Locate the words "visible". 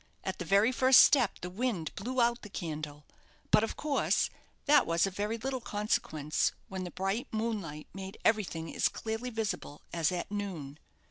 9.29-9.83